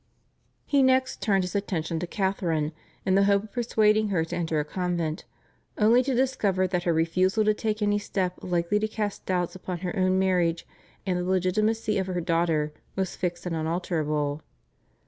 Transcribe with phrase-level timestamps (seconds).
[0.65, 2.71] He next turned his attention to Catharine,
[3.05, 5.25] in the hope of persuading her to enter a convent,
[5.77, 9.81] only to discover that her refusal to take any step likely to cast doubts upon
[9.81, 10.65] her own marriage
[11.05, 14.41] and the legitimacy of her daughter was fixed and unalterable.